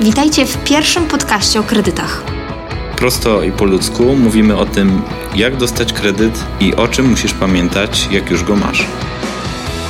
Witajcie 0.00 0.46
w 0.46 0.64
pierwszym 0.64 1.06
podcaście 1.06 1.60
o 1.60 1.62
kredytach. 1.62 2.22
Prosto 2.96 3.42
i 3.42 3.52
po 3.52 3.64
ludzku 3.64 4.16
mówimy 4.16 4.56
o 4.56 4.66
tym, 4.66 5.02
jak 5.34 5.56
dostać 5.56 5.92
kredyt 5.92 6.44
i 6.60 6.74
o 6.74 6.88
czym 6.88 7.10
musisz 7.10 7.34
pamiętać, 7.34 8.08
jak 8.10 8.30
już 8.30 8.44
go 8.44 8.56
masz. 8.56 8.86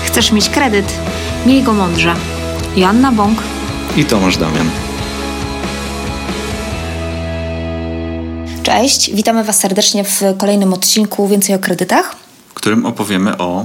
Chcesz 0.07 0.33
mieć 0.33 0.49
kredyt? 0.49 0.93
Miej 1.47 1.63
go 1.63 1.73
mądrze. 1.73 2.15
Joanna 2.77 3.13
Bąk 3.13 3.43
i 3.97 4.05
Tomasz 4.05 4.37
Damian. 4.37 4.71
Cześć, 8.63 9.15
witamy 9.15 9.45
Was 9.45 9.59
serdecznie 9.59 10.05
w 10.05 10.23
kolejnym 10.39 10.73
odcinku 10.73 11.29
Więcej 11.29 11.55
o 11.55 11.59
kredytach, 11.59 12.17
w 12.49 12.55
którym 12.55 12.87
opowiemy 12.87 13.39
o 13.39 13.65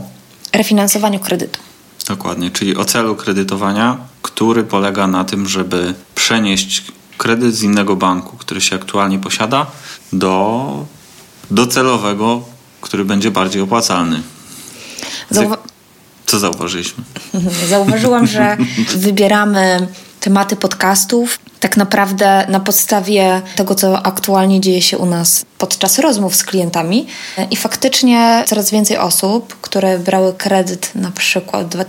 refinansowaniu 0.53 1.19
kredytu. 1.19 1.59
Dokładnie, 2.07 2.51
czyli 2.51 2.77
o 2.77 2.85
celu 2.85 3.15
kredytowania, 3.15 3.97
który 4.25 4.63
polega 4.63 5.07
na 5.07 5.23
tym, 5.23 5.47
żeby 5.47 5.93
przenieść 6.15 6.83
kredyt 7.17 7.55
z 7.55 7.63
innego 7.63 7.95
banku, 7.95 8.37
który 8.37 8.61
się 8.61 8.75
aktualnie 8.75 9.19
posiada, 9.19 9.65
do 10.13 10.85
docelowego, 11.51 12.41
który 12.81 13.05
będzie 13.05 13.31
bardziej 13.31 13.61
opłacalny. 13.61 14.21
Zauwa- 15.31 15.57
Co 16.25 16.39
zauważyliśmy? 16.39 17.03
Zauważyłam, 17.69 18.27
że 18.27 18.57
wybieramy 18.95 19.87
tematy 20.25 20.55
podcastów 20.55 21.39
tak 21.59 21.77
naprawdę 21.77 22.45
na 22.49 22.59
podstawie 22.59 23.41
tego, 23.55 23.75
co 23.75 24.05
aktualnie 24.05 24.61
dzieje 24.61 24.81
się 24.81 24.97
u 24.97 25.05
nas 25.05 25.45
podczas 25.57 25.99
rozmów 25.99 26.35
z 26.35 26.43
klientami. 26.43 27.07
I 27.51 27.55
faktycznie 27.55 28.43
coraz 28.47 28.71
więcej 28.71 28.97
osób, 28.97 29.55
które 29.61 29.99
brały 29.99 30.33
kredyt 30.33 30.95
na 30.95 31.11
przykład 31.11 31.75
w 31.75 31.79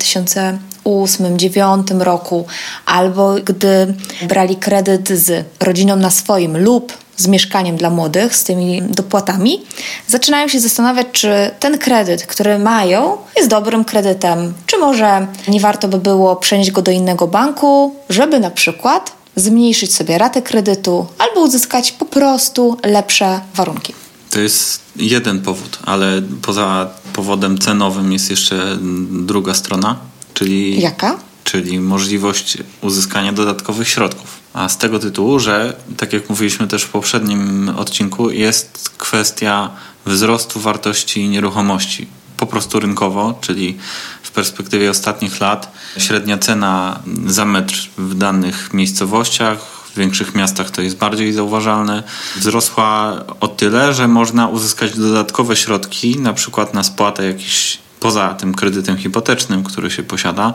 2008-2009 0.85 2.01
roku, 2.01 2.47
albo 2.87 3.35
gdy 3.45 3.95
brali 4.29 4.57
kredyt 4.57 5.09
z 5.09 5.47
rodziną 5.61 5.97
na 5.97 6.11
swoim 6.11 6.59
lub 6.59 7.06
z 7.17 7.27
mieszkaniem 7.27 7.77
dla 7.77 7.91
młodych, 7.91 8.37
z 8.37 8.45
tymi 8.45 8.83
dopłatami, 8.83 9.63
zaczynają 10.09 10.49
się 10.49 10.61
zastanawiać, 10.61 11.07
czy 11.13 11.51
ten 11.61 11.79
kredyt, 11.79 12.27
który 12.27 12.59
mają, 12.59 13.17
jest 13.37 13.49
dobrym 13.49 13.85
kredytem, 13.85 14.55
czy 14.67 14.79
może 14.79 15.27
nie 15.49 15.61
warto 15.61 15.89
by 15.89 15.99
było 15.99 16.37
przenieść 16.37 16.71
go 16.71 16.83
do 16.83 16.91
innego 16.91 17.27
banku, 17.27 17.97
żeby 18.09 18.41
na 18.41 18.51
przykład 18.51 19.13
zmniejszyć 19.37 19.95
sobie 19.95 20.19
ratę 20.19 20.43
kredytu 20.43 21.07
albo 21.19 21.41
uzyskać 21.41 21.93
po 21.93 22.05
prostu 22.05 22.77
lepsze 22.85 23.41
warunki. 23.55 23.93
To 24.31 24.41
jest 24.41 24.81
jeden 24.97 25.43
powód, 25.43 25.79
ale 25.85 26.23
poza 26.43 26.91
powodem 27.13 27.59
cenowym 27.59 28.13
jest 28.13 28.31
jeszcze 28.31 28.79
druga 29.11 29.55
strona, 29.55 29.97
czyli. 30.35 30.81
Jaka? 30.81 31.19
Czyli 31.45 31.81
możliwość 31.81 32.59
uzyskania 32.83 33.33
dodatkowych 33.33 33.89
środków. 33.89 34.39
A 34.57 34.69
z 34.69 34.79
tego 34.79 34.99
tytułu, 34.99 35.41
że 35.41 35.77
tak 35.97 36.13
jak 36.13 36.31
mówiliśmy 36.31 36.69
też 36.69 36.83
w 36.83 36.89
poprzednim 36.89 37.69
odcinku, 37.69 38.31
jest 38.31 38.91
kwestia 38.99 39.71
wzrostu 40.07 40.61
wartości 40.61 41.29
nieruchomości. 41.29 42.07
Po 42.37 42.47
prostu 42.47 42.81
rynkowo, 42.81 43.39
czyli 43.41 43.79
w 44.23 44.31
perspektywie 44.31 44.91
ostatnich 44.91 45.41
lat 45.41 45.73
średnia 45.99 46.39
cena 46.39 47.01
za 47.27 47.45
metr 47.45 47.75
w 47.99 48.15
danych 48.15 48.75
miejscowościach, 48.75 49.59
w 49.95 49.99
większych 49.99 50.35
miastach 50.35 50.71
to 50.71 50.83
jest 50.83 50.97
bardziej 50.97 51.33
zauważalne, 51.33 52.03
wzrosła 52.37 53.23
o 53.41 53.49
tyle, 53.49 53.95
że 53.95 54.09
można 54.09 54.49
uzyskać 54.49 54.99
dodatkowe 54.99 55.57
środki, 55.57 56.21
na 56.21 56.33
przykład 56.33 56.75
na 56.75 56.83
spłatę 56.83 57.27
jakichś 57.27 57.79
poza 58.01 58.35
tym 58.35 58.55
kredytem 58.55 58.97
hipotecznym, 58.97 59.65
który 59.65 59.91
się 59.91 60.03
posiada, 60.03 60.55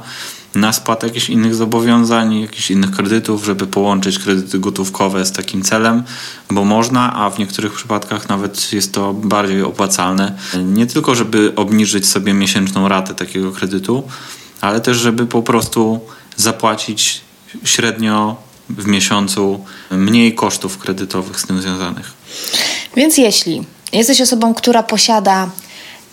na 0.55 0.73
spłatę 0.73 1.07
jakichś 1.07 1.29
innych 1.29 1.55
zobowiązań, 1.55 2.41
jakichś 2.41 2.71
innych 2.71 2.91
kredytów, 2.91 3.45
żeby 3.45 3.67
połączyć 3.67 4.19
kredyty 4.19 4.59
gotówkowe 4.59 5.25
z 5.25 5.31
takim 5.31 5.61
celem, 5.61 6.03
bo 6.49 6.65
można, 6.65 7.13
a 7.13 7.29
w 7.29 7.39
niektórych 7.39 7.73
przypadkach 7.73 8.29
nawet 8.29 8.73
jest 8.73 8.93
to 8.93 9.13
bardziej 9.13 9.63
opłacalne. 9.63 10.37
Nie 10.63 10.87
tylko, 10.87 11.15
żeby 11.15 11.53
obniżyć 11.55 12.07
sobie 12.07 12.33
miesięczną 12.33 12.87
ratę 12.87 13.15
takiego 13.15 13.51
kredytu, 13.51 14.03
ale 14.61 14.81
też, 14.81 14.97
żeby 14.97 15.25
po 15.25 15.41
prostu 15.41 15.99
zapłacić 16.35 17.21
średnio 17.63 18.35
w 18.69 18.87
miesiącu 18.87 19.65
mniej 19.91 20.35
kosztów 20.35 20.77
kredytowych 20.77 21.39
z 21.39 21.47
tym 21.47 21.61
związanych. 21.61 22.13
Więc 22.95 23.17
jeśli 23.17 23.63
jesteś 23.93 24.21
osobą, 24.21 24.53
która 24.53 24.83
posiada 24.83 25.49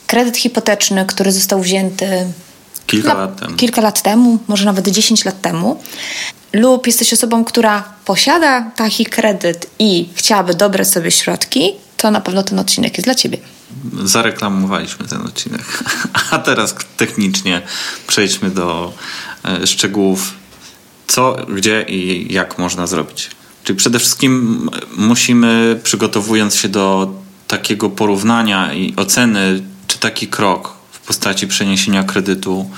kredyt 0.06 0.37
hipoteczny, 0.37 1.06
który 1.06 1.32
został 1.32 1.60
wzięty 1.60 2.27
kilka 2.88 3.15
lat 3.15 3.41
temu. 3.41 3.56
Kilka 3.56 3.81
lat 3.81 4.03
temu, 4.03 4.38
może 4.49 4.65
nawet 4.65 4.88
10 4.88 5.25
lat 5.25 5.41
temu, 5.41 5.82
lub 6.53 6.87
jesteś 6.87 7.12
osobą, 7.12 7.44
która 7.44 7.84
posiada 8.04 8.71
taki 8.76 9.06
kredyt 9.06 9.71
i 9.78 10.09
chciałaby 10.15 10.54
dobrać 10.54 10.88
sobie 10.88 11.10
środki, 11.10 11.72
to 11.97 12.10
na 12.10 12.21
pewno 12.21 12.43
ten 12.43 12.59
odcinek 12.59 12.98
jest 12.98 13.06
dla 13.06 13.15
Ciebie. 13.15 13.38
Zareklamowaliśmy 14.04 15.06
ten 15.06 15.21
odcinek. 15.21 15.84
A 16.31 16.38
teraz 16.38 16.75
technicznie 16.97 17.62
przejdźmy 18.06 18.50
do 18.50 18.93
e, 19.44 19.66
szczegółów, 19.66 20.34
co, 21.06 21.37
gdzie 21.54 21.82
i 21.88 22.32
jak 22.32 22.59
można 22.59 22.87
zrobić. 22.87 23.31
Czyli 23.65 23.77
przede 23.77 23.98
wszystkim 23.98 24.71
musimy, 24.97 25.81
przygotowując 25.82 26.54
się 26.54 26.69
do 26.69 27.15
takiego 27.48 27.91
porównania 27.91 28.75
i 28.75 28.94
oceny, 28.97 29.62
czy 29.87 29.98
taki 29.98 30.28
krok 30.28 30.78
postaci 31.09 31.47
przeniesienia 31.47 32.05
kredytu 32.05 32.71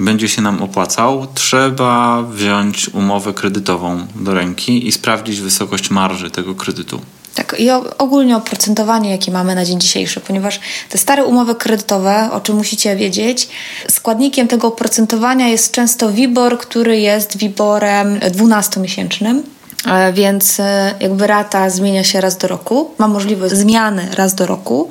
będzie 0.00 0.28
się 0.28 0.42
nam 0.42 0.62
opłacał, 0.62 1.26
trzeba 1.34 2.22
wziąć 2.22 2.88
umowę 2.88 3.32
kredytową 3.32 4.06
do 4.14 4.34
ręki 4.34 4.88
i 4.88 4.92
sprawdzić 4.92 5.40
wysokość 5.40 5.90
marży 5.90 6.30
tego 6.30 6.54
kredytu. 6.54 7.00
Tak, 7.34 7.56
i 7.58 7.70
ogólnie 7.98 8.36
oprocentowanie, 8.36 9.10
jakie 9.10 9.32
mamy 9.32 9.54
na 9.54 9.64
dzień 9.64 9.80
dzisiejszy, 9.80 10.20
ponieważ 10.20 10.60
te 10.88 10.98
stare 10.98 11.24
umowy 11.24 11.54
kredytowe, 11.54 12.28
o 12.32 12.40
czym 12.40 12.56
musicie 12.56 12.96
wiedzieć, 12.96 13.48
składnikiem 13.90 14.48
tego 14.48 14.68
oprocentowania 14.68 15.48
jest 15.48 15.72
często 15.72 16.12
WIBOR, 16.12 16.58
który 16.58 17.00
jest 17.00 17.36
WIBORem 17.36 18.20
12-miesięcznym. 18.20 19.42
E, 19.86 20.12
więc 20.12 20.60
e, 20.60 20.94
jakby 21.00 21.26
rata 21.26 21.70
zmienia 21.70 22.04
się 22.04 22.20
raz 22.20 22.36
do 22.36 22.48
roku, 22.48 22.90
ma 22.98 23.08
możliwość 23.08 23.54
zmiany 23.54 24.08
raz 24.16 24.34
do 24.34 24.46
roku, 24.46 24.88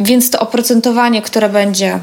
więc 0.00 0.30
to 0.30 0.40
oprocentowanie, 0.40 1.22
które 1.22 1.48
będzie 1.48 2.00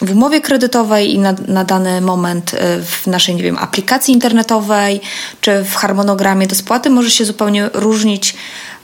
w 0.00 0.12
umowie 0.12 0.40
kredytowej 0.40 1.14
i 1.14 1.18
na, 1.18 1.34
na, 1.48 1.64
dany 1.64 2.00
moment 2.00 2.54
e, 2.54 2.82
w 2.82 3.06
naszej, 3.06 3.34
nie 3.34 3.42
wiem, 3.42 3.58
aplikacji 3.58 4.14
internetowej 4.14 5.00
czy 5.40 5.64
w 5.64 5.74
harmonogramie 5.74 6.46
do 6.46 6.54
spłaty 6.54 6.90
może 6.90 7.10
się 7.10 7.24
zupełnie 7.24 7.70
różnić 7.72 8.34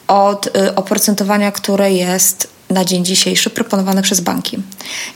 od 0.09 0.47
y, 0.47 0.75
oprocentowania, 0.75 1.53
które 1.53 1.93
jest 1.93 2.49
na 2.71 2.85
dzień 2.85 3.05
dzisiejszy 3.05 3.51
proponowane 3.51 4.03
przez 4.03 4.21
banki. 4.21 4.59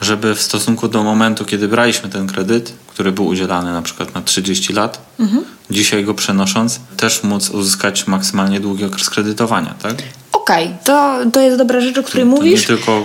żeby 0.00 0.34
w 0.34 0.42
stosunku 0.42 0.88
do 0.88 1.02
momentu, 1.02 1.44
kiedy 1.44 1.68
braliśmy 1.68 2.08
ten 2.08 2.26
kredyt, 2.26 2.72
który 2.86 3.12
był 3.12 3.26
udzielany 3.26 3.72
na 3.72 3.82
przykład 3.82 4.14
na 4.14 4.22
30 4.22 4.72
lat, 4.72 5.00
mhm. 5.20 5.44
dzisiaj 5.70 6.04
go 6.04 6.14
przenosząc, 6.14 6.80
też 6.96 7.22
móc 7.22 7.50
uzyskać 7.50 8.06
maksymalnie 8.06 8.60
długi 8.60 8.84
okres 8.84 9.10
kredytowania, 9.10 9.74
tak? 9.82 9.94
Okej, 10.32 10.66
okay. 10.66 10.78
to, 10.84 11.18
to 11.32 11.40
jest 11.40 11.58
dobra 11.58 11.80
rzecz, 11.80 11.98
o 11.98 12.02
której 12.02 12.24
to, 12.24 12.30
mówisz. 12.30 12.66
To 12.66 12.72
nie 12.72 12.78
tylko 12.78 13.04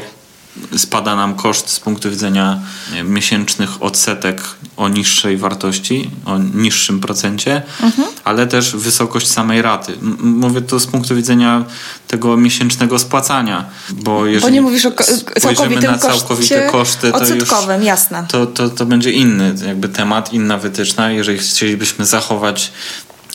spada 0.78 1.16
nam 1.16 1.36
koszt 1.36 1.70
z 1.70 1.80
punktu 1.80 2.10
widzenia 2.10 2.60
miesięcznych 3.04 3.84
odsetek 3.84 4.42
o 4.78 4.90
niższej 4.90 5.38
wartości, 5.38 6.10
o 6.26 6.38
niższym 6.38 7.00
procencie, 7.00 7.62
mhm. 7.82 8.08
ale 8.24 8.48
też 8.48 8.76
wysokość 8.76 9.28
samej 9.28 9.62
raty. 9.62 9.94
Mówię 10.22 10.62
to 10.62 10.80
z 10.80 10.88
punktu 10.88 11.16
widzenia 11.16 11.66
tego 12.08 12.38
miesięcznego 12.38 13.00
spłacania, 13.00 13.66
bo 13.90 14.26
jeżeli 14.26 14.42
bo 14.42 14.50
nie 14.50 14.62
mówisz 14.62 14.86
o 14.86 14.92
całkowitym 15.40 15.92
na 15.92 15.98
całkowite 15.98 16.70
koszty, 16.72 17.12
to 17.12 17.26
już, 17.36 17.50
jasne. 17.82 18.26
To, 18.30 18.46
to, 18.46 18.70
to 18.70 18.86
będzie 18.86 19.12
inny 19.12 19.56
jakby 19.68 19.90
temat, 19.90 20.34
inna 20.34 20.58
wytyczna. 20.58 21.12
Jeżeli 21.12 21.38
chcielibyśmy 21.38 22.06
zachować 22.06 22.72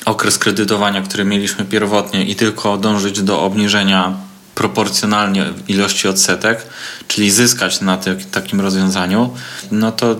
okres 0.05 0.39
kredytowania, 0.39 1.03
który 1.03 1.25
mieliśmy 1.25 1.65
pierwotnie 1.65 2.25
i 2.25 2.37
tylko 2.37 2.77
dążyć 2.77 3.23
do 3.23 3.43
obniżenia 3.43 4.13
proporcjonalnie 4.63 5.45
ilości 5.69 6.09
odsetek, 6.09 6.67
czyli 7.09 7.31
zyskać 7.31 7.81
na 7.81 7.97
te, 7.97 8.15
takim 8.17 8.61
rozwiązaniu, 8.61 9.31
no 9.71 9.93
to 9.93 10.17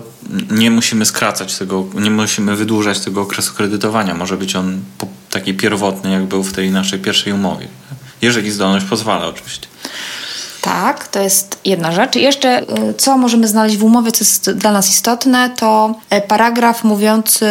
nie 0.51 0.71
musimy 0.71 1.05
skracać 1.05 1.57
tego, 1.57 1.85
nie 1.93 2.11
musimy 2.11 2.55
wydłużać 2.55 2.99
tego 2.99 3.21
okresu 3.21 3.53
kredytowania. 3.53 4.13
Może 4.15 4.37
być 4.37 4.55
on 4.55 4.81
taki 5.29 5.53
pierwotny, 5.53 6.11
jak 6.11 6.23
był 6.23 6.43
w 6.43 6.53
tej 6.53 6.71
naszej 6.71 6.99
pierwszej 6.99 7.33
umowie. 7.33 7.67
Jeżeli 8.21 8.51
zdolność 8.51 8.85
pozwala, 8.85 9.27
oczywiście. 9.27 9.67
Tak, 10.61 11.07
to 11.07 11.19
jest 11.19 11.59
jedna 11.65 11.91
rzecz. 11.91 12.15
I 12.15 12.21
jeszcze, 12.21 12.61
y, 12.61 12.93
co 12.93 13.17
możemy 13.17 13.47
znaleźć 13.47 13.77
w 13.77 13.83
umowie, 13.83 14.11
co 14.11 14.19
jest 14.19 14.51
dla 14.51 14.71
nas 14.71 14.89
istotne, 14.89 15.49
to 15.49 15.95
y, 16.13 16.21
paragraf 16.27 16.83
mówiący 16.83 17.47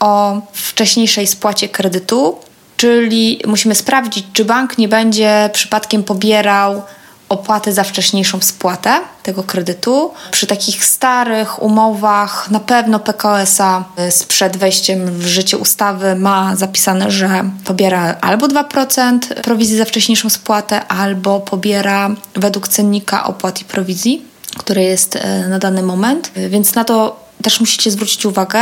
o 0.00 0.42
wcześniejszej 0.52 1.26
spłacie 1.26 1.68
kredytu, 1.68 2.38
czyli 2.78 3.40
musimy 3.46 3.74
sprawdzić, 3.74 4.26
czy 4.32 4.44
bank 4.44 4.78
nie 4.78 4.88
będzie 4.88 5.50
przypadkiem 5.52 6.04
pobierał 6.04 6.82
opłaty 7.28 7.72
za 7.72 7.84
wcześniejszą 7.84 8.40
spłatę 8.40 9.00
tego 9.22 9.42
kredytu. 9.42 10.12
Przy 10.30 10.46
takich 10.46 10.84
starych 10.84 11.62
umowach 11.62 12.50
na 12.50 12.60
pewno 12.60 12.98
PKS-a 12.98 13.84
sprzed 14.10 14.56
wejściem 14.56 15.06
w 15.06 15.26
życie 15.26 15.58
ustawy 15.58 16.14
ma 16.14 16.56
zapisane, 16.56 17.10
że 17.10 17.50
pobiera 17.64 18.16
albo 18.20 18.46
2% 18.46 19.18
prowizji 19.42 19.76
za 19.76 19.84
wcześniejszą 19.84 20.30
spłatę, 20.30 20.86
albo 20.86 21.40
pobiera 21.40 22.10
według 22.34 22.68
cennika 22.68 23.24
opłat 23.24 23.60
i 23.60 23.64
prowizji, 23.64 24.22
który 24.58 24.82
jest 24.82 25.16
e, 25.16 25.48
na 25.48 25.58
dany 25.58 25.82
moment. 25.82 26.30
Więc 26.48 26.74
na 26.74 26.84
to 26.84 27.20
też 27.42 27.60
musicie 27.60 27.90
zwrócić 27.90 28.26
uwagę. 28.26 28.60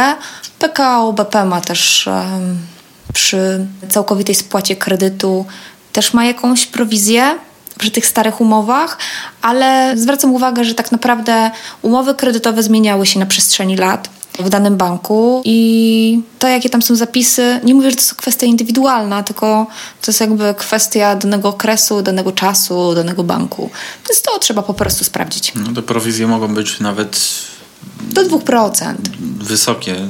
PKO 0.59 1.13
BP 1.13 1.45
ma 1.45 1.61
też 1.61 2.09
przy 3.17 3.67
całkowitej 3.89 4.35
spłacie 4.35 4.77
kredytu 4.77 5.47
też 5.93 6.15
ma 6.15 6.25
jakąś 6.25 6.67
prowizję 6.67 7.39
przy 7.79 7.91
tych 7.91 8.07
starych 8.07 8.41
umowach, 8.41 8.99
ale 9.43 9.95
zwracam 9.97 10.35
uwagę, 10.35 10.65
że 10.65 10.75
tak 10.75 10.93
naprawdę 10.93 11.51
umowy 11.83 12.15
kredytowe 12.15 12.63
zmieniały 12.63 13.07
się 13.07 13.19
na 13.19 13.27
przestrzeni 13.27 13.77
lat 13.77 14.09
w 14.39 14.49
danym 14.49 14.77
banku 14.77 15.43
i 15.45 16.21
to, 16.39 16.49
jakie 16.49 16.71
tam 16.71 16.83
są 16.83 16.97
zapisy, 16.97 17.61
nie 17.65 17.75
mówię, 17.75 17.91
że 17.91 17.97
to 17.97 18.03
jest 18.03 18.15
kwestia 18.15 18.47
indywidualna, 18.47 19.23
tylko 19.23 19.67
to 20.03 20.11
jest 20.11 20.21
jakby 20.21 20.55
kwestia 20.55 21.17
danego 21.17 21.49
okresu, 21.49 22.03
danego 22.03 22.33
czasu, 22.33 22.95
danego 22.95 23.25
banku. 23.25 23.71
Więc 24.09 24.23
to 24.23 24.39
trzeba 24.39 24.63
po 24.63 24.75
prostu 24.75 25.05
sprawdzić. 25.05 25.53
No, 25.55 25.73
te 25.73 25.83
prowizje 25.83 26.27
mogą 26.27 26.55
być 26.55 26.81
nawet 26.81 27.21
do 28.01 28.23
2%. 28.25 28.95
Wysokie 29.41 29.97
e, 29.97 30.07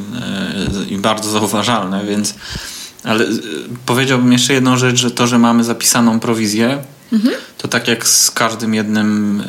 i 0.88 0.99
bardzo 0.99 1.31
zauważalne, 1.31 2.05
więc. 2.05 2.35
Ale 3.06 3.25
e, 3.25 3.29
powiedziałbym 3.87 4.32
jeszcze 4.32 4.53
jedną 4.53 4.76
rzecz, 4.76 4.97
że 4.97 5.11
to, 5.11 5.26
że 5.26 5.38
mamy 5.38 5.64
zapisaną 5.64 6.20
prowizję, 6.20 6.85
mhm. 7.12 7.35
to 7.58 7.69
tak 7.69 7.88
jak 7.88 8.06
z 8.08 8.31
każdym 8.31 8.75
jednym 8.75 9.43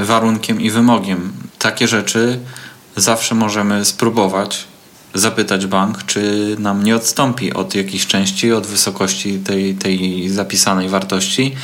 e, 0.00 0.04
warunkiem 0.04 0.60
i 0.60 0.70
wymogiem. 0.70 1.32
Takie 1.58 1.88
rzeczy 1.88 2.38
zawsze 2.96 3.34
możemy 3.34 3.84
spróbować 3.84 4.64
zapytać 5.14 5.66
bank, 5.66 6.06
czy 6.06 6.56
nam 6.58 6.84
nie 6.84 6.96
odstąpi 6.96 7.52
od 7.52 7.74
jakiejś 7.74 8.06
części, 8.06 8.52
od 8.52 8.66
wysokości 8.66 9.38
tej, 9.38 9.74
tej 9.74 10.28
zapisanej 10.28 10.88
wartości. 10.88 11.54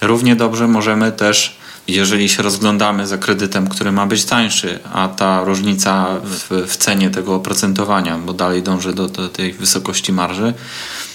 Równie 0.00 0.36
dobrze 0.36 0.68
możemy 0.68 1.12
też 1.12 1.59
jeżeli 1.88 2.28
się 2.28 2.42
rozglądamy 2.42 3.06
za 3.06 3.18
kredytem, 3.18 3.68
który 3.68 3.92
ma 3.92 4.06
być 4.06 4.24
tańszy, 4.24 4.78
a 4.92 5.08
ta 5.08 5.44
różnica 5.44 6.06
w, 6.24 6.66
w 6.68 6.76
cenie 6.76 7.10
tego 7.10 7.34
oprocentowania, 7.34 8.18
bo 8.18 8.32
dalej 8.32 8.62
dąży 8.62 8.92
do, 8.92 9.08
do 9.08 9.28
tej 9.28 9.52
wysokości 9.52 10.12
marży, 10.12 10.54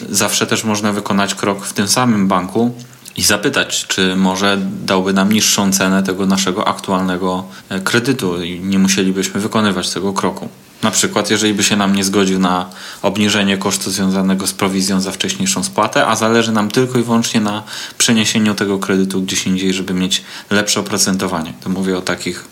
zawsze 0.09 0.47
też 0.47 0.63
można 0.63 0.91
wykonać 0.91 1.35
krok 1.35 1.65
w 1.65 1.73
tym 1.73 1.87
samym 1.87 2.27
banku 2.27 2.75
i 3.15 3.23
zapytać, 3.23 3.85
czy 3.87 4.15
może 4.15 4.57
dałby 4.85 5.13
nam 5.13 5.31
niższą 5.31 5.71
cenę 5.71 6.03
tego 6.03 6.25
naszego 6.25 6.67
aktualnego 6.67 7.43
e, 7.69 7.79
kredytu 7.79 8.43
i 8.43 8.59
nie 8.59 8.79
musielibyśmy 8.79 9.41
wykonywać 9.41 9.89
tego 9.89 10.13
kroku. 10.13 10.49
Na 10.83 10.91
przykład, 10.91 11.29
jeżeli 11.29 11.53
by 11.53 11.63
się 11.63 11.75
nam 11.75 11.95
nie 11.95 12.03
zgodził 12.03 12.39
na 12.39 12.69
obniżenie 13.01 13.57
kosztu 13.57 13.91
związanego 13.91 14.47
z 14.47 14.53
prowizją 14.53 15.01
za 15.01 15.11
wcześniejszą 15.11 15.63
spłatę, 15.63 16.07
a 16.07 16.15
zależy 16.15 16.51
nam 16.51 16.71
tylko 16.71 16.99
i 16.99 17.03
wyłącznie 17.03 17.41
na 17.41 17.63
przeniesieniu 17.97 18.55
tego 18.55 18.79
kredytu 18.79 19.21
gdzieś 19.21 19.47
indziej, 19.47 19.73
żeby 19.73 19.93
mieć 19.93 20.23
lepsze 20.49 20.79
oprocentowanie. 20.79 21.53
To 21.63 21.69
mówię 21.69 21.97
o 21.97 22.01
takich 22.01 22.45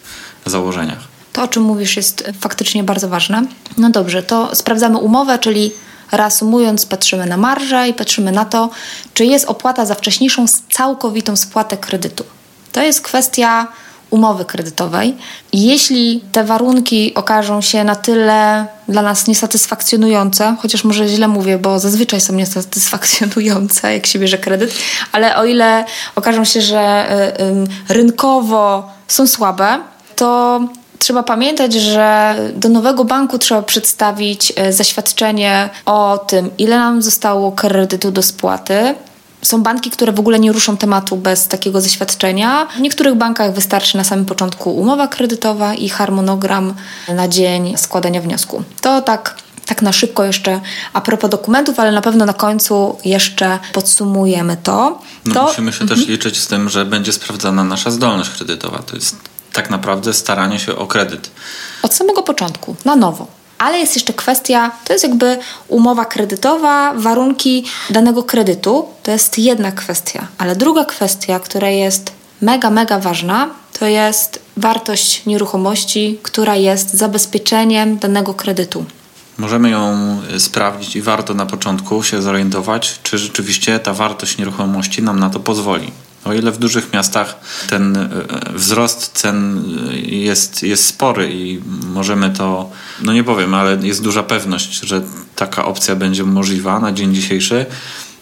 założeniach. 0.45 0.99
To, 1.33 1.43
o 1.43 1.47
czym 1.47 1.63
mówisz, 1.63 1.95
jest 1.95 2.31
faktycznie 2.39 2.83
bardzo 2.83 3.09
ważne. 3.09 3.45
No 3.77 3.89
dobrze, 3.89 4.23
to 4.23 4.55
sprawdzamy 4.55 4.97
umowę, 4.97 5.39
czyli 5.39 5.71
reasumując, 6.11 6.85
patrzymy 6.85 7.25
na 7.25 7.37
marżę 7.37 7.89
i 7.89 7.93
patrzymy 7.93 8.31
na 8.31 8.45
to, 8.45 8.69
czy 9.13 9.25
jest 9.25 9.45
opłata 9.45 9.85
za 9.85 9.95
wcześniejszą 9.95 10.45
całkowitą 10.71 11.35
spłatę 11.35 11.77
kredytu. 11.77 12.23
To 12.71 12.81
jest 12.81 13.01
kwestia 13.01 13.67
umowy 14.13 14.45
kredytowej. 14.45 15.15
Jeśli 15.53 16.21
te 16.31 16.43
warunki 16.43 17.13
okażą 17.13 17.61
się 17.61 17.83
na 17.83 17.95
tyle 17.95 18.65
dla 18.87 19.01
nas 19.01 19.27
niesatysfakcjonujące, 19.27 20.55
chociaż 20.61 20.83
może 20.83 21.07
źle 21.07 21.27
mówię, 21.27 21.57
bo 21.57 21.79
zazwyczaj 21.79 22.21
są 22.21 22.33
niesatysfakcjonujące, 22.33 23.93
jak 23.93 24.05
się 24.05 24.19
bierze 24.19 24.37
kredyt, 24.37 24.73
ale 25.11 25.35
o 25.35 25.45
ile 25.45 25.85
okażą 26.15 26.43
się, 26.43 26.61
że 26.61 27.07
y, 27.89 27.93
rynkowo 27.93 28.89
są 29.07 29.27
słabe, 29.27 29.79
to 30.15 30.61
trzeba 30.99 31.23
pamiętać, 31.23 31.73
że 31.73 32.35
do 32.55 32.69
nowego 32.69 33.05
banku 33.05 33.37
trzeba 33.37 33.61
przedstawić 33.61 34.53
y, 34.69 34.73
zaświadczenie 34.73 35.69
o 35.85 36.17
tym, 36.27 36.49
ile 36.57 36.77
nam 36.77 37.01
zostało 37.01 37.51
kredytu 37.51 38.11
do 38.11 38.23
spłaty, 38.23 38.95
są 39.43 39.63
banki, 39.63 39.89
które 39.89 40.11
w 40.11 40.19
ogóle 40.19 40.39
nie 40.39 40.51
ruszą 40.51 40.77
tematu 40.77 41.17
bez 41.17 41.47
takiego 41.47 41.81
zaświadczenia. 41.81 42.67
W 42.77 42.79
niektórych 42.79 43.15
bankach 43.15 43.53
wystarczy 43.53 43.97
na 43.97 44.03
samym 44.03 44.25
początku 44.25 44.75
umowa 44.75 45.07
kredytowa 45.07 45.73
i 45.73 45.89
harmonogram 45.89 46.73
na 47.15 47.27
dzień 47.27 47.77
składania 47.77 48.21
wniosku. 48.21 48.63
To 48.81 49.01
tak 49.01 49.35
tak 49.65 49.81
na 49.81 49.93
szybko 49.93 50.23
jeszcze 50.23 50.61
a 50.93 51.01
propos 51.01 51.29
dokumentów, 51.29 51.79
ale 51.79 51.91
na 51.91 52.01
pewno 52.01 52.25
na 52.25 52.33
końcu 52.33 52.97
jeszcze 53.05 53.59
podsumujemy 53.73 54.57
to. 54.63 55.01
No 55.25 55.33
to... 55.33 55.43
musimy 55.43 55.73
się 55.73 55.81
mhm. 55.81 55.99
też 55.99 56.09
liczyć 56.09 56.39
z 56.39 56.47
tym, 56.47 56.69
że 56.69 56.85
będzie 56.85 57.13
sprawdzana 57.13 57.63
nasza 57.63 57.91
zdolność 57.91 58.29
kredytowa. 58.29 58.79
To 58.79 58.95
jest 58.95 59.15
tak 59.53 59.69
naprawdę 59.69 60.13
staranie 60.13 60.59
się 60.59 60.75
o 60.75 60.87
kredyt. 60.87 61.31
Od 61.81 61.93
samego 61.93 62.23
początku, 62.23 62.75
na 62.85 62.95
nowo 62.95 63.42
ale 63.63 63.79
jest 63.79 63.95
jeszcze 63.95 64.13
kwestia, 64.13 64.71
to 64.85 64.93
jest 64.93 65.03
jakby 65.03 65.37
umowa 65.67 66.05
kredytowa, 66.05 66.93
warunki 66.93 67.65
danego 67.89 68.23
kredytu. 68.23 68.85
To 69.03 69.11
jest 69.11 69.39
jedna 69.39 69.71
kwestia, 69.71 70.27
ale 70.37 70.55
druga 70.55 70.85
kwestia, 70.85 71.39
która 71.39 71.69
jest 71.69 72.11
mega, 72.41 72.69
mega 72.69 72.99
ważna, 72.99 73.49
to 73.79 73.85
jest 73.85 74.39
wartość 74.57 75.25
nieruchomości, 75.25 76.19
która 76.23 76.55
jest 76.55 76.93
zabezpieczeniem 76.93 77.97
danego 77.97 78.33
kredytu. 78.33 78.85
Możemy 79.37 79.69
ją 79.69 80.17
sprawdzić 80.37 80.95
i 80.95 81.01
warto 81.01 81.33
na 81.33 81.45
początku 81.45 82.03
się 82.03 82.21
zorientować, 82.21 82.99
czy 83.03 83.17
rzeczywiście 83.17 83.79
ta 83.79 83.93
wartość 83.93 84.37
nieruchomości 84.37 85.01
nam 85.01 85.19
na 85.19 85.29
to 85.29 85.39
pozwoli. 85.39 85.91
O 86.25 86.33
ile 86.33 86.51
w 86.51 86.57
dużych 86.57 86.93
miastach 86.93 87.39
ten 87.69 87.97
e, 87.97 88.09
wzrost 88.53 89.11
cen 89.13 89.63
jest, 90.05 90.63
jest 90.63 90.85
spory 90.85 91.29
i 91.33 91.61
możemy 91.93 92.29
to, 92.29 92.69
no 93.01 93.13
nie 93.13 93.23
powiem, 93.23 93.53
ale 93.53 93.77
jest 93.81 94.03
duża 94.03 94.23
pewność, 94.23 94.79
że 94.79 95.01
taka 95.35 95.65
opcja 95.65 95.95
będzie 95.95 96.23
możliwa 96.23 96.79
na 96.79 96.91
dzień 96.91 97.15
dzisiejszy, 97.15 97.65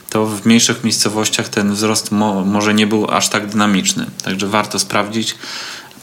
to 0.10 0.26
w 0.26 0.46
mniejszych 0.46 0.84
miejscowościach 0.84 1.50
ten 1.50 1.74
wzrost 1.74 2.12
mo 2.12 2.46
może 2.46 2.74
nie 2.74 2.88
był 2.88 3.12
aż 3.12 3.30
tak 3.30 3.48
dynamiczny. 3.48 4.06
Także 4.24 4.48
warto 4.48 4.80
sprawdzić, 4.80 5.36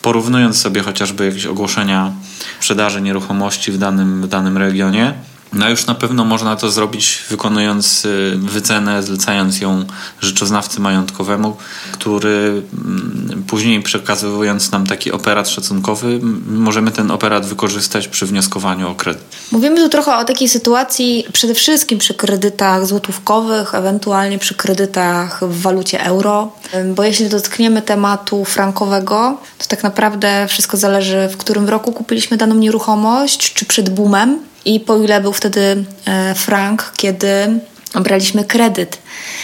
porównując 0.02 0.61
sobie 0.61 0.81
chociażby 0.81 1.26
jakieś 1.26 1.47
ogłoszenia 1.47 2.12
sprzedaży 2.61 3.00
nieruchomości 3.00 3.73
w 3.73 3.78
danym, 3.78 4.23
w 4.23 4.28
danym 4.28 4.59
regionie 4.59 5.14
No 5.52 5.71
już 5.71 5.87
na 5.87 5.95
pewno 5.95 6.25
można 6.25 6.57
to 6.57 6.71
zrobić 6.71 7.25
wykonując 7.31 8.05
y, 8.05 8.33
wycenę, 8.37 9.02
zlecając 9.02 9.61
ją 9.61 9.85
rzeczoznawcy 10.21 10.81
majątkowemu, 10.81 11.57
który 11.93 12.62
mm, 12.85 13.45
później 13.47 13.83
przekazywując 13.83 14.71
nam 14.71 14.87
taki 14.87 15.12
operat 15.12 15.49
szacunkowy, 15.49 16.21
możemy 16.47 16.90
ten 16.90 17.11
operat 17.11 17.47
wykorzystać 17.47 18.09
przy 18.09 18.26
wnioskowaniu 18.26 18.90
o 18.90 18.95
kredyt. 18.95 19.23
Mówimy 19.52 19.76
tu 19.76 19.88
trochę 19.88 20.17
o 20.17 20.25
takiej 20.25 20.49
sytuacji 20.49 21.25
przede 21.33 21.55
wszystkim 21.55 21.99
przy 21.99 22.14
kredytach 22.14 22.87
złotówkowych, 22.87 23.75
ewentualnie 23.75 24.38
przy 24.38 24.55
kredytach 24.55 25.40
w 25.45 25.62
walucie 25.62 26.05
euro, 26.05 26.52
bo 26.95 27.05
jeśli 27.05 27.28
dotkniemy 27.28 27.83
tematu 27.83 28.45
frankowego, 28.45 29.38
to 29.59 29.67
tak 29.67 29.83
naprawdę 29.83 30.47
wszystko 30.49 30.76
zależy 30.76 31.28
w 31.28 31.37
którym 31.37 31.69
roku 31.69 31.93
kupiliśmy 31.93 32.37
daną 32.37 32.55
nieruchomość, 32.55 33.52
czy 33.55 33.64
przed 33.64 33.90
boomem, 33.90 34.38
i 34.68 34.80
po 34.80 34.96
ile 34.96 35.20
był 35.20 35.32
wtedy 35.32 35.84
e, 36.06 36.34
frank, 36.34 36.92
kiedy 36.96 37.60
braliśmy 37.94 38.44
kredyt 38.44 38.98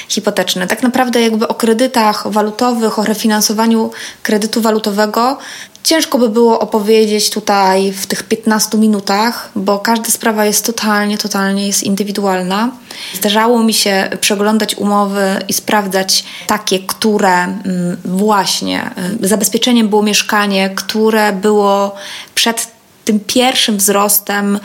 hipoteczny. 0.09 0.67
Tak 0.67 0.83
naprawdę 0.83 1.21
jakby 1.21 1.49
o 1.49 1.55
kredytach 1.55 2.33
walutowych, 2.33 2.99
o 2.99 3.05
refinansowaniu 3.05 3.91
kredytu 4.23 4.61
walutowego 4.61 5.39
ciężko 5.85 6.19
by 6.19 6.29
było 6.29 6.61
opowiedzieć 6.61 7.31
tutaj 7.31 7.93
w 7.93 8.07
tych 8.07 8.23
15 8.23 8.79
minutach, 8.79 9.51
bo 9.57 9.79
każda 9.79 10.11
sprawa 10.11 10.45
jest 10.45 10.67
totalnie, 10.67 11.19
totalnie 11.19 11.67
jest 11.67 11.83
indywidualna. 11.83 12.71
Zdarzało 13.15 13.63
mi 13.63 13.75
się 13.75 14.11
przeglądać 14.21 14.75
umowy 14.75 15.39
i 15.49 15.53
sprawdzać 15.53 16.25
takie, 16.47 16.79
które 16.79 17.43
mm, 17.43 17.97
właśnie 18.05 18.91
e, 19.23 19.27
zabezpieczeniem 19.29 19.89
było 19.89 20.03
mieszkanie, 20.03 20.71
które 20.71 21.33
było 21.33 21.95
przed 22.35 22.69
tym 23.05 23.21
pierwszym 23.21 23.77
wzrostem 23.77 24.57
y, 24.57 24.61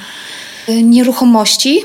nieruchomości 0.83 1.83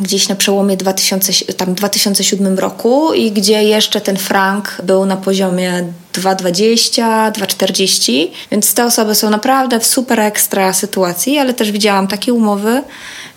gdzieś 0.00 0.28
na 0.28 0.34
przełomie 0.34 0.76
2000, 0.76 1.54
tam 1.54 1.74
2007 1.74 2.58
roku 2.58 3.14
i 3.14 3.32
gdzie 3.32 3.64
jeszcze 3.64 4.00
ten 4.00 4.16
frank 4.16 4.76
był 4.82 5.06
na 5.06 5.16
poziomie 5.16 5.84
2,20, 6.12 7.32
2,40, 7.32 8.28
więc 8.50 8.74
te 8.74 8.84
osoby 8.84 9.14
są 9.14 9.30
naprawdę 9.30 9.80
w 9.80 9.86
super 9.86 10.20
ekstra 10.20 10.72
sytuacji, 10.72 11.38
ale 11.38 11.54
też 11.54 11.72
widziałam 11.72 12.08
takie 12.08 12.32
umowy, 12.34 12.82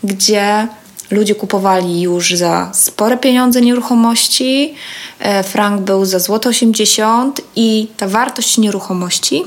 gdzie 0.03 0.67
ludzie 1.11 1.35
kupowali 1.35 2.01
już 2.01 2.33
za 2.33 2.71
spore 2.73 3.17
pieniądze 3.17 3.61
nieruchomości, 3.61 4.73
e, 5.19 5.43
frank 5.43 5.81
był 5.81 6.05
za 6.05 6.19
złoto 6.19 6.49
80 6.49 7.41
i 7.55 7.87
ta 7.97 8.07
wartość 8.07 8.57
nieruchomości 8.57 9.43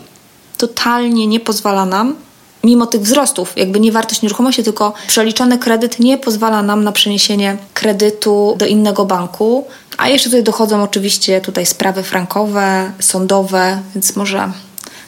totalnie 0.59 1.26
nie 1.26 1.41
pozwala 1.41 1.87
nam 1.87 2.17
mimo 2.64 2.87
tych 2.87 3.00
wzrostów, 3.00 3.52
jakby 3.56 3.80
nie 3.80 3.92
wartość 3.92 4.23
nieruchomości, 4.23 4.62
tylko 4.62 4.92
przeliczony 5.06 5.59
kredyt 5.59 6.00
nie 6.00 6.18
pozwala 6.18 6.62
nam 6.62 6.85
na 6.85 6.92
przeniesienie 6.92 7.56
kredytu 7.75 8.54
do 8.59 8.66
innego 8.66 9.04
banku. 9.04 9.66
A 9.99 10.09
jeszcze 10.09 10.28
tutaj 10.28 10.42
dochodzą 10.42 10.83
oczywiście 10.83 11.40
tutaj 11.40 11.66
sprawy 11.66 12.02
frankowe, 12.02 12.92
sądowe, 13.00 13.83
więc 13.94 14.16
może 14.16 14.52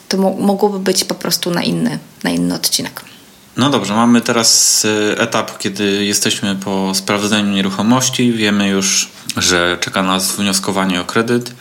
to 0.08 0.16
mo 0.16 0.30
mogłoby 0.30 0.78
być 0.78 1.04
po 1.04 1.14
prostu 1.14 1.50
na 1.50 1.62
inny, 1.62 1.98
na 2.25 2.30
inny 2.30 2.54
odcinek. 2.54 3.04
No 3.56 3.70
dobrze, 3.70 3.94
mamy 3.94 4.20
teraz 4.20 4.84
y, 4.84 5.16
etap, 5.18 5.58
kiedy 5.58 6.04
jesteśmy 6.04 6.56
po 6.56 6.94
sprawdzeniu 6.94 7.52
nieruchomości, 7.52 8.32
wiemy 8.32 8.68
już, 8.68 9.08
że 9.36 9.78
czeka 9.80 10.02
nas 10.02 10.32
wnioskowanie 10.32 11.00
o 11.00 11.04
kredyt 11.04 11.52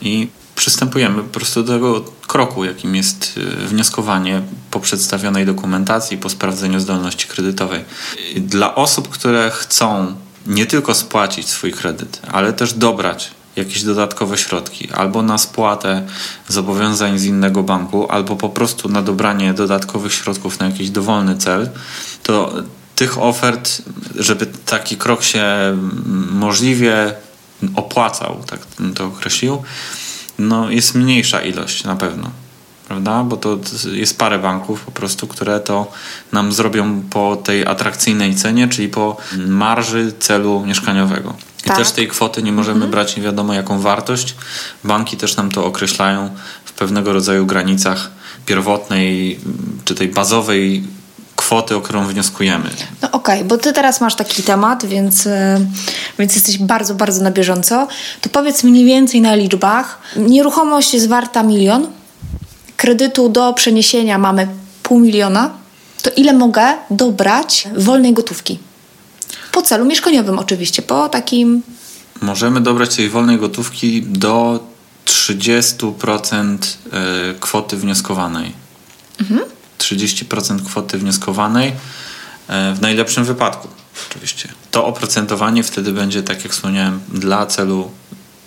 i 0.00 0.28
przystępujemy 0.56 1.22
po 1.22 1.28
prostu 1.28 1.62
do 1.62 1.72
tego 1.72 2.04
kroku, 2.26 2.64
jakim 2.64 2.96
jest 2.96 3.34
y, 3.36 3.66
wnioskowanie 3.66 4.42
po 4.70 4.80
przedstawionej 4.80 5.46
dokumentacji, 5.46 6.18
po 6.18 6.28
sprawdzeniu 6.28 6.80
zdolności 6.80 7.28
kredytowej. 7.28 7.84
Dla 8.36 8.74
osób, 8.74 9.08
które 9.08 9.50
chcą 9.50 10.14
nie 10.46 10.66
tylko 10.66 10.94
spłacić 10.94 11.48
swój 11.48 11.72
kredyt, 11.72 12.20
ale 12.32 12.52
też 12.52 12.72
dobrać 12.72 13.30
jakieś 13.56 13.82
dodatkowe 13.82 14.38
środki 14.38 14.88
albo 14.92 15.22
na 15.22 15.38
spłatę 15.38 16.06
zobowiązań 16.48 17.18
z 17.18 17.24
innego 17.24 17.62
banku, 17.62 18.10
albo 18.10 18.36
po 18.36 18.48
prostu 18.48 18.88
na 18.88 19.02
dobranie 19.02 19.54
dodatkowych 19.54 20.14
środków 20.14 20.60
na 20.60 20.66
jakiś 20.66 20.90
dowolny 20.90 21.36
cel, 21.36 21.70
to 22.22 22.54
tych 22.96 23.18
ofert, 23.18 23.82
żeby 24.14 24.46
taki 24.46 24.96
krok 24.96 25.22
się 25.22 25.44
możliwie 26.30 27.14
opłacał, 27.74 28.36
tak 28.46 28.60
to 28.94 29.06
określił, 29.06 29.62
no 30.38 30.70
jest 30.70 30.94
mniejsza 30.94 31.42
ilość 31.42 31.84
na 31.84 31.96
pewno. 31.96 32.30
Prawda? 32.88 33.24
Bo 33.24 33.36
to 33.36 33.58
jest 33.92 34.18
parę 34.18 34.38
banków 34.38 34.80
po 34.80 34.90
prostu, 34.90 35.26
które 35.26 35.60
to 35.60 35.92
nam 36.32 36.52
zrobią 36.52 37.02
po 37.10 37.36
tej 37.36 37.66
atrakcyjnej 37.66 38.34
cenie, 38.34 38.68
czyli 38.68 38.88
po 38.88 39.16
marży 39.46 40.12
celu 40.18 40.66
mieszkaniowego. 40.66 41.34
I 41.64 41.68
tak. 41.68 41.76
też 41.76 41.90
tej 41.90 42.08
kwoty 42.08 42.42
nie 42.42 42.52
możemy 42.52 42.74
mhm. 42.74 42.90
brać 42.90 43.16
nie 43.16 43.22
wiadomo 43.22 43.54
jaką 43.54 43.80
wartość. 43.80 44.34
Banki 44.84 45.16
też 45.16 45.36
nam 45.36 45.50
to 45.50 45.64
określają 45.64 46.30
w 46.64 46.72
pewnego 46.72 47.12
rodzaju 47.12 47.46
granicach 47.46 48.10
pierwotnej 48.46 49.40
czy 49.84 49.94
tej 49.94 50.08
bazowej 50.08 50.84
kwoty, 51.46 51.76
o 51.76 51.80
którą 51.80 52.06
wnioskujemy. 52.06 52.70
No 53.02 53.10
okej, 53.10 53.36
okay, 53.38 53.44
bo 53.44 53.58
ty 53.58 53.72
teraz 53.72 54.00
masz 54.00 54.14
taki 54.14 54.42
temat, 54.42 54.86
więc, 54.86 55.26
e, 55.26 55.60
więc 56.18 56.34
jesteś 56.34 56.58
bardzo, 56.58 56.94
bardzo 56.94 57.22
na 57.22 57.30
bieżąco. 57.30 57.88
To 58.20 58.28
powiedz 58.28 58.64
mniej 58.64 58.84
więcej 58.84 59.20
na 59.20 59.34
liczbach. 59.34 59.98
Nieruchomość 60.16 60.94
jest 60.94 61.08
warta 61.08 61.42
milion, 61.42 61.86
kredytu 62.76 63.28
do 63.28 63.52
przeniesienia 63.52 64.18
mamy 64.18 64.48
pół 64.82 65.00
miliona, 65.00 65.50
to 66.02 66.10
ile 66.16 66.32
mogę 66.32 66.74
dobrać 66.90 67.68
wolnej 67.76 68.12
gotówki? 68.12 68.58
Po 69.52 69.62
celu 69.62 69.84
mieszkaniowym 69.84 70.38
oczywiście, 70.38 70.82
po 70.82 71.08
takim... 71.08 71.62
Możemy 72.20 72.60
dobrać 72.60 72.96
tej 72.96 73.08
wolnej 73.08 73.38
gotówki 73.38 74.02
do 74.02 74.60
30% 75.06 76.58
e, 76.92 77.34
kwoty 77.40 77.76
wnioskowanej. 77.76 78.52
Mhm. 79.20 79.55
30% 79.78 80.66
kwoty 80.66 80.98
wnioskowanej 80.98 81.72
e, 82.48 82.74
w 82.74 82.80
najlepszym 82.80 83.24
wypadku 83.24 83.68
oczywiście. 84.10 84.48
To 84.70 84.86
oprocentowanie 84.86 85.62
wtedy 85.62 85.92
będzie, 85.92 86.22
tak 86.22 86.44
jak 86.44 86.52
wspomniałem, 86.52 87.00
dla 87.08 87.46
celu 87.46 87.90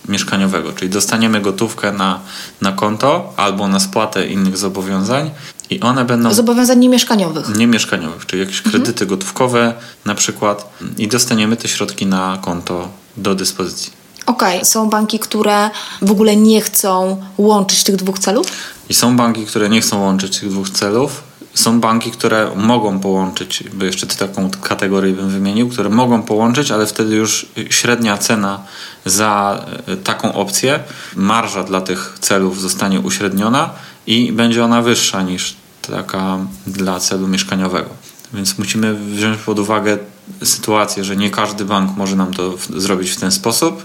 mieszkaniowego, 0.07 0.73
czyli 0.73 0.89
dostaniemy 0.91 1.41
gotówkę 1.41 1.91
na, 1.91 2.19
na 2.61 2.71
konto 2.71 3.33
albo 3.37 3.67
na 3.67 3.79
spłatę 3.79 4.27
innych 4.27 4.57
zobowiązań 4.57 5.31
i 5.69 5.79
one 5.79 6.05
będą... 6.05 6.33
Zobowiązań 6.33 6.79
niemieszkaniowych. 6.79 7.55
Niemieszkaniowych, 7.55 8.25
czyli 8.25 8.39
jakieś 8.39 8.57
mhm. 8.57 8.71
kredyty 8.71 9.05
gotówkowe 9.05 9.73
na 10.05 10.15
przykład 10.15 10.69
i 10.97 11.07
dostaniemy 11.07 11.57
te 11.57 11.67
środki 11.67 12.05
na 12.05 12.37
konto 12.41 12.89
do 13.17 13.35
dyspozycji. 13.35 13.98
Okej, 14.29 14.55
okay. 14.57 14.65
są 14.65 14.89
banki, 14.89 15.19
które 15.19 15.69
w 16.01 16.11
ogóle 16.11 16.35
nie 16.35 16.61
chcą 16.61 17.21
łączyć 17.37 17.83
tych 17.83 17.95
dwóch 17.95 18.19
celów? 18.19 18.47
I 18.89 18.93
są 18.93 19.17
banki, 19.17 19.45
które 19.45 19.69
nie 19.69 19.81
chcą 19.81 20.01
łączyć 20.01 20.39
tych 20.39 20.49
dwóch 20.49 20.69
celów. 20.69 21.23
Są 21.53 21.79
banki, 21.79 22.11
które 22.11 22.51
mogą 22.55 22.99
połączyć, 22.99 23.63
by 23.73 23.85
jeszcze 23.85 24.07
taką 24.07 24.51
kategorię 24.61 25.13
bym 25.13 25.29
wymienił, 25.29 25.69
które 25.69 25.89
mogą 25.89 26.21
połączyć, 26.21 26.71
ale 26.71 26.85
wtedy 26.85 27.15
już 27.15 27.45
średnia 27.69 28.17
cena 28.17 28.63
za 29.05 29.65
e, 29.87 29.97
taką 29.97 30.33
opcję, 30.33 30.79
marża 31.15 31.63
dla 31.63 31.81
tych 31.81 32.17
celów 32.21 32.61
zostanie 32.61 32.99
uśredniona 32.99 33.69
i 34.07 34.31
będzie 34.31 34.65
ona 34.65 34.81
wyższa 34.81 35.21
niż 35.21 35.55
taka 35.81 36.37
dla 36.67 36.99
celu 36.99 37.27
mieszkaniowego. 37.27 37.89
Więc 38.33 38.57
musimy 38.57 38.95
wziąć 38.95 39.37
pod 39.37 39.59
uwagę 39.59 39.97
sytuację, 40.43 41.03
że 41.03 41.15
nie 41.15 41.29
każdy 41.29 41.65
bank 41.65 41.97
może 41.97 42.15
nam 42.15 42.33
to 42.33 42.53
zrobić 42.75 43.09
w 43.09 43.19
ten 43.19 43.31
sposób 43.31 43.83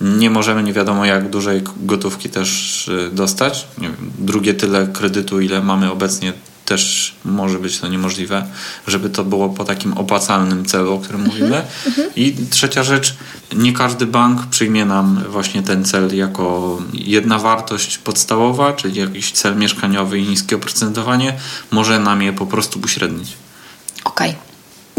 nie 0.00 0.30
możemy 0.30 0.62
nie 0.62 0.72
wiadomo 0.72 1.04
jak 1.04 1.30
dużej 1.30 1.62
gotówki 1.76 2.30
też 2.30 2.88
y, 2.88 3.10
dostać. 3.12 3.66
Wiem, 3.78 3.96
drugie 4.18 4.54
tyle 4.54 4.86
kredytu, 4.86 5.40
ile 5.40 5.62
mamy 5.62 5.90
obecnie, 5.90 6.32
też 6.64 7.14
może 7.24 7.58
być 7.58 7.78
to 7.78 7.88
niemożliwe, 7.88 8.46
żeby 8.86 9.10
to 9.10 9.24
było 9.24 9.48
po 9.48 9.64
takim 9.64 9.92
opłacalnym 9.92 10.64
celu, 10.64 10.94
o 10.94 10.98
którym 10.98 11.20
mhm, 11.20 11.40
mówimy. 11.40 11.62
Mhm. 11.86 12.10
I 12.16 12.36
trzecia 12.50 12.82
rzecz, 12.82 13.16
nie 13.56 13.72
każdy 13.72 14.06
bank 14.06 14.46
przyjmie 14.46 14.84
nam 14.84 15.24
właśnie 15.28 15.62
ten 15.62 15.84
cel 15.84 16.16
jako 16.16 16.78
jedna 16.92 17.38
wartość 17.38 17.98
podstawowa, 17.98 18.72
czyli 18.72 19.00
jakiś 19.00 19.32
cel 19.32 19.56
mieszkaniowy 19.56 20.18
i 20.18 20.28
niskie 20.28 20.56
oprocentowanie, 20.56 21.36
może 21.70 21.98
nam 21.98 22.22
je 22.22 22.32
po 22.32 22.46
prostu 22.46 22.80
uśrednić. 22.84 23.36
Okej. 24.04 24.30
Okay. 24.30 24.49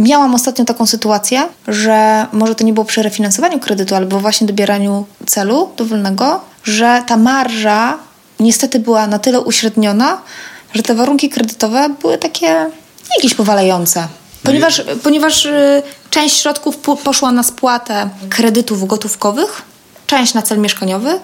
Miałam 0.01 0.36
ostatnio 0.36 0.65
taką 0.65 0.86
sytuację, 0.86 1.48
że 1.67 2.25
może 2.31 2.55
to 2.55 2.63
nie 2.63 2.74
było 2.74 2.86
przy 2.86 3.03
refinansowaniu 3.03 3.60
kredytu, 3.60 3.96
albo 3.96 4.20
właśnie 4.20 4.48
dobieraniu 4.48 5.05
celu 5.25 5.70
dowolnego, 5.77 6.41
że 6.63 7.03
ta 7.08 7.17
marża 7.17 7.98
niestety 8.39 8.79
była 8.79 9.08
na 9.08 9.20
tyle 9.20 9.39
uśredniona, 9.39 10.22
że 10.74 10.84
te 10.84 10.96
warunki 10.96 11.29
kredytowe 11.29 11.89
były 12.01 12.17
takie 12.17 12.70
jakieś 13.15 13.34
powalające. 13.34 14.08
Ponieważ, 14.43 14.84
ponieważ 15.03 15.46
y, 15.46 15.84
część 16.10 16.41
środków 16.41 16.77
poszła 16.77 17.31
na 17.31 17.43
spłatę 17.43 18.10
kredytów 18.29 18.88
gotówkowych, 18.88 19.62
część 20.08 20.34
na 20.34 20.41
cel 20.41 20.60
mieszkaniowy, 20.60 21.20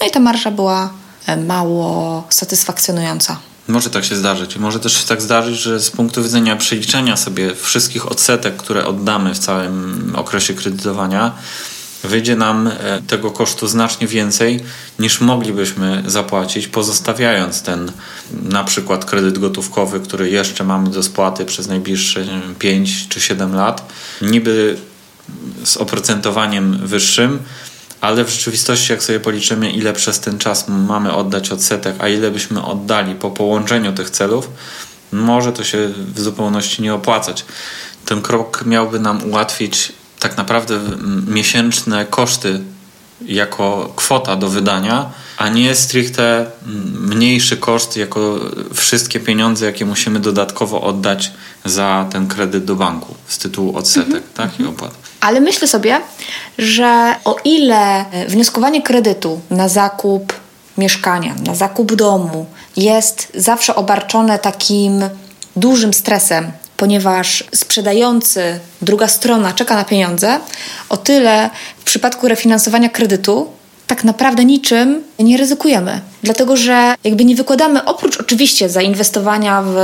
no 0.00 0.06
i 0.06 0.10
ta 0.10 0.20
marża 0.20 0.50
była 0.50 0.90
e, 1.26 1.36
mało 1.36 2.22
satysfakcjonująca. 2.28 3.36
Może 3.68 3.90
tak 3.90 4.04
się 4.04 4.16
zdarzyć. 4.16 4.56
Może 4.56 4.80
też 4.80 4.92
się 4.92 5.06
tak 5.06 5.22
zdarzyć, 5.22 5.58
że 5.58 5.80
z 5.80 5.90
punktu 5.90 6.22
widzenia 6.22 6.56
przeliczenia 6.56 7.16
sobie 7.16 7.54
wszystkich 7.54 8.12
odsetek, 8.12 8.56
które 8.56 8.86
oddamy 8.86 9.34
w 9.34 9.38
całym 9.38 10.12
okresie 10.16 10.54
kredytowania, 10.54 11.32
wyjdzie 12.04 12.36
nam 12.36 12.66
e, 12.66 13.02
tego 13.06 13.30
kosztu 13.30 13.66
znacznie 13.66 14.06
więcej 14.06 14.60
niż 14.98 15.20
moglibyśmy 15.20 16.02
zapłacić, 16.06 16.68
pozostawiając 16.68 17.62
ten 17.62 17.92
na 18.42 18.64
przykład 18.64 19.04
kredyt 19.04 19.38
gotówkowy, 19.38 20.00
który 20.00 20.30
jeszcze 20.30 20.64
mamy 20.64 20.90
do 20.90 21.02
spłaty 21.02 21.44
przez 21.44 21.68
najbliższe 21.68 22.24
5 22.58 23.08
czy 23.08 23.20
7 23.20 23.54
lat, 23.54 23.92
niby 24.22 24.76
z 25.64 25.76
oprocentowaniem 25.76 26.78
wyższym, 26.86 27.38
ale 28.02 28.24
w 28.24 28.28
rzeczywistości, 28.28 28.92
jak 28.92 29.02
sobie 29.02 29.20
policzymy, 29.20 29.70
ile 29.70 29.92
przez 29.92 30.20
ten 30.20 30.38
czas 30.38 30.68
mamy 30.68 31.14
oddać 31.14 31.50
odsetek, 31.50 31.96
a 31.98 32.08
ile 32.08 32.30
byśmy 32.30 32.64
oddali 32.64 33.14
po 33.14 33.30
połączeniu 33.30 33.92
tych 33.92 34.10
celów, 34.10 34.48
może 35.12 35.52
to 35.52 35.64
się 35.64 35.88
w 36.14 36.20
zupełności 36.20 36.82
nie 36.82 36.94
opłacać. 36.94 37.44
Ten 38.06 38.22
krok 38.22 38.64
miałby 38.66 39.00
nam 39.00 39.30
ułatwić 39.30 39.92
tak 40.18 40.36
naprawdę 40.36 40.80
miesięczne 41.26 42.06
koszty 42.06 42.60
jako 43.26 43.92
kwota 43.96 44.36
do 44.36 44.48
wydania, 44.48 45.10
a 45.36 45.48
nie 45.48 45.74
stricte 45.74 46.46
mniejszy 47.00 47.56
koszt 47.56 47.96
jako 47.96 48.40
wszystkie 48.74 49.20
pieniądze, 49.20 49.66
jakie 49.66 49.86
musimy 49.86 50.20
dodatkowo 50.20 50.80
oddać 50.80 51.32
za 51.64 52.06
ten 52.12 52.28
kredyt 52.28 52.64
do 52.64 52.76
banku 52.76 53.14
z 53.28 53.38
tytułu 53.38 53.76
odsetek 53.76 54.22
mhm. 54.22 54.22
tak, 54.34 54.60
i 54.60 54.64
opłat. 54.64 54.94
Ale 55.20 55.40
myślę 55.40 55.68
sobie, 55.68 56.00
że 56.58 57.14
o 57.24 57.36
ile 57.44 58.04
wnioskowanie 58.28 58.82
kredytu 58.82 59.40
na 59.50 59.68
zakup 59.68 60.32
mieszkania, 60.78 61.34
na 61.46 61.54
zakup 61.54 61.94
domu 61.94 62.46
jest 62.76 63.32
zawsze 63.34 63.74
obarczone 63.74 64.38
takim 64.38 65.02
dużym 65.56 65.94
stresem, 65.94 66.52
ponieważ 66.82 67.44
sprzedający, 67.54 68.60
druga 68.82 69.08
strona 69.08 69.52
czeka 69.52 69.74
na 69.74 69.84
pieniądze, 69.84 70.40
o 70.88 70.96
tyle 70.96 71.50
w 71.78 71.84
przypadku 71.84 72.28
refinansowania 72.28 72.88
kredytu 72.88 73.46
tak 73.86 74.04
naprawdę 74.04 74.44
niczym 74.44 75.02
nie 75.18 75.36
ryzykujemy. 75.36 76.00
Dlatego, 76.22 76.56
że 76.56 76.94
jakby 77.04 77.24
nie 77.24 77.36
wykładamy, 77.36 77.84
oprócz 77.84 78.20
oczywiście 78.20 78.68
zainwestowania 78.68 79.62
w 79.66 79.76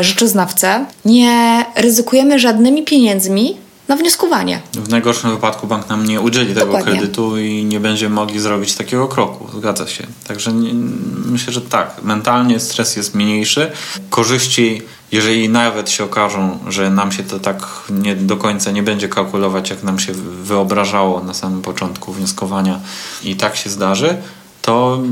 rzeczoznawcę, 0.00 0.84
nie 1.04 1.64
ryzykujemy 1.76 2.38
żadnymi 2.38 2.82
pieniędzmi, 2.82 3.56
na 3.88 3.96
wnioskowanie. 3.96 4.62
W 4.72 4.88
najgorszym 4.88 5.30
wypadku 5.30 5.66
bank 5.66 5.88
nam 5.88 6.06
nie 6.06 6.20
udzieli 6.20 6.54
Dokładnie. 6.54 6.78
tego 6.78 6.90
kredytu 6.90 7.38
i 7.38 7.64
nie 7.64 7.80
będziemy 7.80 8.14
mogli 8.14 8.40
zrobić 8.40 8.74
takiego 8.74 9.08
kroku. 9.08 9.58
Zgadza 9.58 9.86
się. 9.86 10.06
Także 10.26 10.52
nie, 10.52 10.74
myślę, 11.26 11.52
że 11.52 11.60
tak. 11.60 12.02
Mentalnie 12.02 12.60
stres 12.60 12.96
jest 12.96 13.14
mniejszy. 13.14 13.70
Korzyści, 14.10 14.82
jeżeli 15.12 15.48
nawet 15.48 15.90
się 15.90 16.04
okażą, 16.04 16.58
że 16.68 16.90
nam 16.90 17.12
się 17.12 17.22
to 17.22 17.38
tak 17.38 17.66
nie 17.90 18.16
do 18.16 18.36
końca 18.36 18.70
nie 18.70 18.82
będzie 18.82 19.08
kalkulować, 19.08 19.70
jak 19.70 19.82
nam 19.82 19.98
się 19.98 20.12
wyobrażało 20.42 21.22
na 21.22 21.34
samym 21.34 21.62
początku 21.62 22.12
wnioskowania 22.12 22.80
i 23.24 23.36
tak 23.36 23.56
się 23.56 23.70
zdarzy, 23.70 24.16
to 24.62 25.02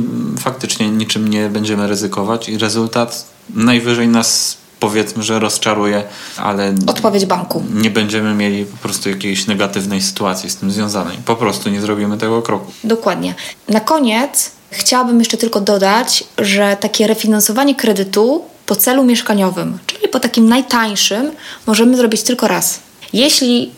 faktycznie 0.41 0.91
niczym 0.91 1.29
nie 1.29 1.49
będziemy 1.49 1.87
ryzykować 1.87 2.49
i 2.49 2.59
rezultat 2.59 3.27
najwyżej 3.55 4.09
nas 4.09 4.62
powiedzmy, 4.83 5.23
że 5.23 5.39
rozczaruje, 5.39 6.03
ale. 6.37 6.75
Odpowiedź 6.87 7.27
banku. 7.27 7.63
Nie 7.75 7.91
będziemy 7.91 8.35
mieli 8.35 8.65
po 8.65 8.77
prostu 8.77 9.09
jakiejś 9.09 9.47
negatywnej 9.47 10.03
sytuacji 10.03 10.51
z 10.51 10.57
tym 10.57 10.71
związanej. 10.71 11.19
Po 11.25 11.37
prostu 11.37 11.71
nie 11.71 11.81
zrobimy 11.81 12.19
tego 12.19 12.43
kroku. 12.43 12.73
Dokładnie. 12.85 13.35
Na 13.69 13.81
koniec 13.81 14.51
chciałabym 14.71 15.19
jeszcze 15.19 15.37
tylko 15.37 15.61
dodać, 15.61 16.25
że 16.39 16.77
takie 16.81 17.07
refinansowanie 17.07 17.75
kredytu 17.75 18.45
po 18.67 18.77
celu 18.77 19.05
mieszkaniowym, 19.05 19.79
czyli 19.87 20.09
po 20.09 20.21
takim 20.21 20.49
najtańszym, 20.49 21.31
możemy 21.67 21.97
zrobić 21.97 22.23
tylko 22.23 22.49
raz. 22.49 22.81
Jeśli 23.13 23.73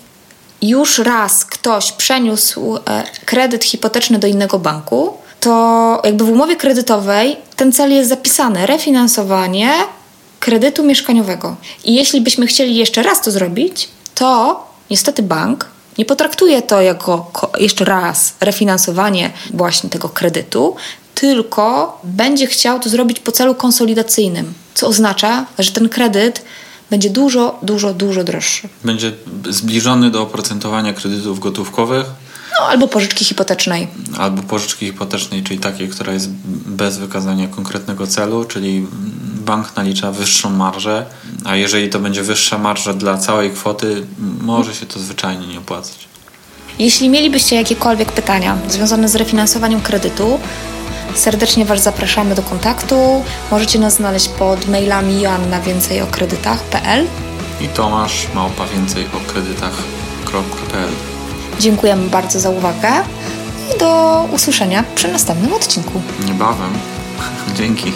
już 0.63 0.99
raz 0.99 1.45
ktoś 1.45 1.93
przeniósł 1.93 2.77
e, 2.77 2.81
kredyt 3.25 3.65
hipoteczny 3.65 4.19
do 4.19 4.27
innego 4.27 4.59
banku, 4.59 5.13
to 5.41 6.03
jakby 6.05 6.25
w 6.25 6.31
umowie 6.31 6.57
kredytowej 6.57 7.37
ten 7.57 7.73
cel 7.73 7.93
jest 7.93 8.09
zapisany 8.09 8.67
refinansowanie 8.67 9.73
kredytu 10.45 10.83
mieszkaniowego. 10.83 11.57
I 11.85 11.95
jeśli 11.95 12.21
byśmy 12.21 12.47
chcieli 12.47 12.77
jeszcze 12.77 13.03
raz 13.03 13.23
to 13.23 13.31
zrobić, 13.31 13.89
to 14.15 14.67
niestety 14.91 15.23
bank 15.23 15.67
nie 15.99 16.05
potraktuje 16.05 16.63
to 16.63 16.81
jako 16.81 17.31
jeszcze 17.59 17.85
raz 17.85 18.35
refinansowanie 18.41 19.31
właśnie 19.55 19.91
tego 19.91 20.09
kredytu, 20.09 20.77
tylko 21.15 21.99
będzie 22.05 22.47
chciał 22.47 22.81
to 22.81 22.89
zrobić 22.89 23.21
po 23.21 23.33
celu 23.33 23.55
konsolidacyjnym, 23.55 24.55
co 24.75 24.87
oznacza, 24.87 25.47
że 25.59 25.73
ten 25.73 25.89
kredyt 25.89 26.43
będzie 26.91 27.11
dużo, 27.11 27.59
dużo, 27.63 27.95
dużo 27.95 28.25
droższy. 28.25 28.69
Będzie 28.85 29.13
zbliżony 29.51 30.11
do 30.11 30.23
oprocentowania 30.23 30.93
kredytów 30.93 31.41
gotówkowych. 31.41 32.07
No, 32.61 32.67
albo 32.67 32.89
pożyczki 32.89 33.25
hipotecznej. 33.25 33.89
Albo 34.19 34.43
pożyczki 34.43 34.87
hipotecznej, 34.87 35.43
czyli 35.43 35.61
takiej, 35.61 35.89
która 35.89 36.13
jest 36.13 36.31
bez 36.67 36.99
wykazania 36.99 37.49
konkretnego 37.49 38.07
celu, 38.07 38.45
czyli 38.45 38.87
bank 39.45 39.77
nalicza 39.77 40.13
wyższą 40.13 40.51
marżę, 40.51 41.07
a 41.45 41.57
jeżeli 41.57 41.89
to 41.89 41.99
będzie 41.99 42.23
wyższa 42.23 42.59
marża 42.59 42.93
dla 42.93 43.19
całej 43.19 43.51
kwoty, 43.51 44.07
może 44.41 44.75
się 44.75 44.87
to 44.87 45.01
zwyczajnie 45.01 45.47
nie 45.47 45.59
opłacać. 45.59 46.09
Jeśli 46.79 47.09
mielibyście 47.09 47.57
jakiekolwiek 47.57 48.13
pytania 48.13 48.57
związane 48.69 49.09
z 49.09 49.15
refinansowaniem 49.15 49.81
kredytu, 49.81 50.41
serdecznie 51.15 51.65
Was 51.65 51.83
zapraszamy 51.83 52.35
do 52.35 52.43
kontaktu. 52.43 53.25
Możecie 53.51 53.79
nas 53.79 53.95
znaleźć 53.95 54.29
pod 54.29 54.69
mailami 54.69 55.21
joanna 55.21 55.61
więcej 55.61 56.01
o 56.01 56.07
kredytach.pl 56.07 57.07
i 57.61 57.69
Tomasz 57.69 58.27
małpa 58.35 58.67
więcej 58.67 59.05
o 59.05 59.33
kredytach.pl 59.33 61.14
Dziękujemy 61.61 62.09
bardzo 62.09 62.41
za 62.41 62.51
uwagę 62.51 62.89
i 63.75 63.79
do 63.79 64.25
usłyszenia 64.33 64.85
przy 64.95 65.09
następnym 65.09 65.53
odcinku. 65.53 66.03
Niebawem. 66.27 66.71
Dzięki. 67.59 67.93